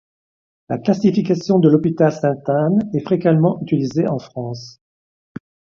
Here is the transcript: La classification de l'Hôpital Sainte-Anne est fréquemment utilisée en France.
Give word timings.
La 0.69 0.79
classification 0.79 1.59
de 1.59 1.69
l'Hôpital 1.69 2.11
Sainte-Anne 2.11 2.79
est 2.95 3.01
fréquemment 3.05 3.61
utilisée 3.61 4.07
en 4.09 4.17
France. 4.17 4.81